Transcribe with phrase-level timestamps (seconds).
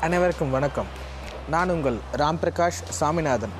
[0.00, 0.86] அனைவருக்கும் வணக்கம்.
[1.48, 3.50] நான் உங்கள் ராம் பிரகாஷ் சாமிநாதன்.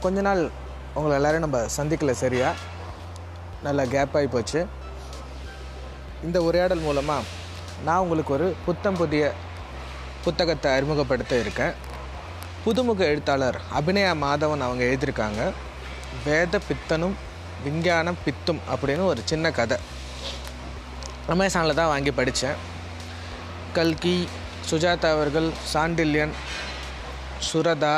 [0.00, 0.50] கொஞ்ச நாள்
[0.94, 2.52] உங்களை எல்லோரும் நம்ம சந்திக்கல சரியா?
[3.62, 4.66] நல்லா கேப் ஆகி போச்சு.
[6.24, 7.22] இந்த உரையாடல் மூலமாக
[7.84, 9.32] நான் உங்களுக்கு ஒரு புத்தம் புதிய
[10.24, 11.72] புத்தகத்தை அறிமுகப்படுத்த இருக்கேன்.
[12.66, 15.52] புதுமுக எழுத்தாளர் அபிநயா மாதவன் அவங்க எழுதியிருக்காங்க.
[16.24, 17.14] வேத பித்தனும்
[17.64, 19.78] விஞ்ஞானம் பித்தும் அப்படின்னு ஒரு சின்ன கதை.
[21.28, 22.76] அமேசானில் தான் வாங்கி படித்தேன்
[23.72, 24.28] கல்கி
[24.70, 26.32] சுஜாதா அவர்கள் சாண்டில்யன்
[27.48, 27.92] சுரதா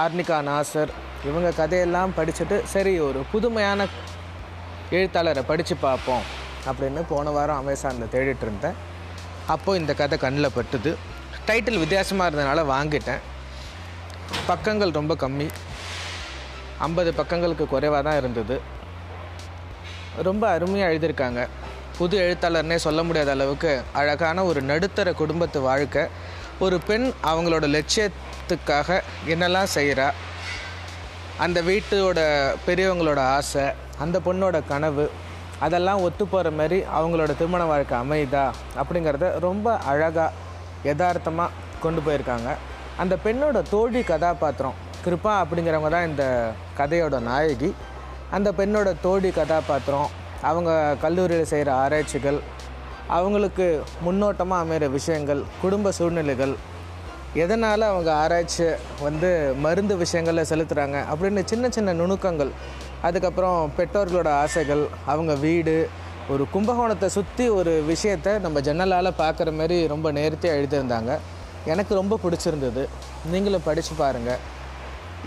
[0.00, 0.92] ஆர்னிகா நாசர்
[1.28, 3.86] இவங்க கதையெல்லாம் படிச்சுட்டு சரி ஒரு புதுமையான
[4.96, 6.24] எழுத்தாளரை படித்து பார்ப்போம்
[6.68, 8.76] அப்படின்னு போன வாரம் அமேசானில் தேடிட்டு இருந்தேன்.
[9.54, 10.92] அப்போது இந்த கதை கண்ணில் பட்டுது.
[11.48, 13.22] டைட்டில் வித்தியாசமாக இருந்ததுனால வாங்கிட்டேன்.
[14.50, 15.48] பக்கங்கள் ரொம்ப கம்மி.
[16.86, 18.56] ஐம்பது பக்கங்களுக்கு குறைவாக தான் இருந்தது.
[20.28, 21.42] ரொம்ப அருமையாக எழுதியிருக்காங்க.
[21.98, 26.02] புது எழுத்தாளர்னே சொல்ல முடியாத அளவுக்கு அழகான ஒரு நடுத்தர குடும்பத்து வாழ்க்கை.
[26.64, 28.96] ஒரு பெண் அவங்களோட லட்சியத்துக்காக
[29.32, 30.06] என்னெல்லாம் செய்கிறா
[31.44, 32.18] அந்த வீட்டோட
[32.66, 33.64] பெரியவங்களோட ஆசை
[33.98, 35.06] அந்த பொண்ணோட கனவு
[35.66, 38.44] அதெல்லாம் ஒத்து போகிற மாதிரி அவங்களோட திருமண வாழ்க்கை அமைதா
[38.80, 40.32] அப்படிங்கிறத ரொம்ப அழகாக
[40.88, 41.50] யதார்த்தமாக
[41.84, 42.50] கொண்டு போயிருக்காங்க.
[43.02, 46.26] அந்த பெண்ணோட தோழி கதாபாத்திரம் கிருபா அப்படிங்கிறவங்க தான் இந்த
[46.78, 47.72] கதையோட நாயகி.
[48.30, 50.10] அந்த பெண்ணோட தோழி கதாபாத்திரம்
[50.48, 50.70] அவங்க
[51.04, 52.38] கல்லூரியில் செய்கிற ஆராய்ச்சிகள்
[53.16, 53.66] அவங்களுக்கு
[54.02, 56.54] முன்னோட்டமாக அமைகிற விஷயங்கள் குடும்ப சூழ்நிலைகள்
[57.42, 58.66] எதனால் அவங்க ஆராய்ச்சி
[59.06, 59.30] வந்து
[59.64, 62.52] மருந்து விஷயங்களில் செலுத்துகிறாங்க அப்படின்னு சின்ன சின்ன நுணுக்கங்கள்
[63.06, 65.76] அதுக்கப்புறம் பெற்றோர்களோட ஆசைகள் அவங்க வீடு
[66.32, 71.12] ஒரு கும்பகோணத்தை சுற்றி ஒரு விஷயத்தை நம்ம ஜன்னலால் பார்க்குற மாதிரி ரொம்ப நேர்த்தியாக எழுதியிருந்தாங்க.
[71.72, 72.82] எனக்கு ரொம்ப பிடிச்சிருந்தது.
[73.32, 74.40] நீங்களும் படித்து பாருங்கள்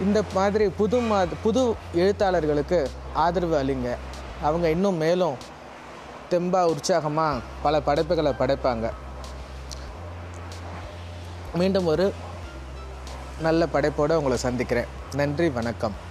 [0.06, 1.62] இந்த மாதிரி புது மா புது
[2.02, 2.80] எழுத்தாளர்களுக்கு
[3.26, 3.92] ஆதரவு அளிங்க.
[4.42, 5.36] அவங்க இன்னும் மேலும்
[6.32, 8.92] தெம்பாக உற்சாகமாக பல படைப்புகளை படைப்பாங்க.
[11.54, 12.14] மீண்டும் ஒரு
[13.40, 14.86] நல்ல படைப்போடு உங்களை சந்திக்கிறேன்.
[15.14, 16.07] நன்றி வணக்கம்.